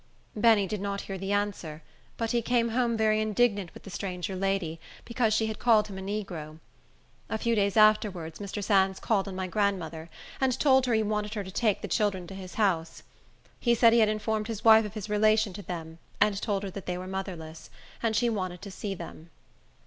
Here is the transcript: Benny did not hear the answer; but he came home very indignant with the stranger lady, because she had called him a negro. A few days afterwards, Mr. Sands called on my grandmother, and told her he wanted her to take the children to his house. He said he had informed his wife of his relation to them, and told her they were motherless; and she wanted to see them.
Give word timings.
Benny 0.35 0.65
did 0.65 0.81
not 0.81 1.01
hear 1.01 1.19
the 1.19 1.31
answer; 1.31 1.83
but 2.17 2.31
he 2.31 2.41
came 2.41 2.69
home 2.69 2.97
very 2.97 3.21
indignant 3.21 3.71
with 3.75 3.83
the 3.83 3.91
stranger 3.91 4.35
lady, 4.35 4.79
because 5.05 5.31
she 5.31 5.45
had 5.45 5.59
called 5.59 5.89
him 5.89 5.97
a 5.99 6.01
negro. 6.01 6.57
A 7.29 7.37
few 7.37 7.53
days 7.53 7.77
afterwards, 7.77 8.39
Mr. 8.39 8.63
Sands 8.63 8.99
called 8.99 9.27
on 9.27 9.35
my 9.35 9.45
grandmother, 9.45 10.09
and 10.39 10.57
told 10.59 10.87
her 10.87 10.95
he 10.95 11.03
wanted 11.03 11.35
her 11.35 11.43
to 11.43 11.51
take 11.51 11.83
the 11.83 11.87
children 11.87 12.25
to 12.25 12.33
his 12.33 12.55
house. 12.55 13.03
He 13.59 13.75
said 13.75 13.93
he 13.93 13.99
had 13.99 14.09
informed 14.09 14.47
his 14.47 14.65
wife 14.65 14.85
of 14.85 14.95
his 14.95 15.07
relation 15.07 15.53
to 15.53 15.61
them, 15.61 15.99
and 16.19 16.41
told 16.41 16.63
her 16.63 16.71
they 16.71 16.97
were 16.97 17.05
motherless; 17.05 17.69
and 18.01 18.15
she 18.15 18.27
wanted 18.27 18.63
to 18.63 18.71
see 18.71 18.95
them. 18.95 19.29